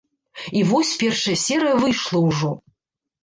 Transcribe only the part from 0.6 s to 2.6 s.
вось першая серыя выйшла ўжо.